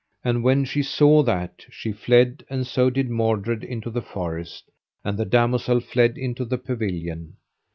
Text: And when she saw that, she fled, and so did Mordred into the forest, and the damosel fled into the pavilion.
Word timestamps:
And 0.23 0.43
when 0.43 0.65
she 0.65 0.81
saw 0.81 1.21
that, 1.21 1.63
she 1.69 1.91
fled, 1.91 2.43
and 2.49 2.65
so 2.65 2.89
did 2.89 3.07
Mordred 3.07 3.63
into 3.63 3.91
the 3.91 4.01
forest, 4.01 4.71
and 5.05 5.15
the 5.15 5.25
damosel 5.25 5.79
fled 5.79 6.17
into 6.17 6.43
the 6.43 6.57
pavilion. 6.57 7.35